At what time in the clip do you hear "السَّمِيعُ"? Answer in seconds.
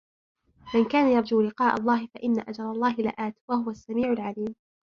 3.69-4.11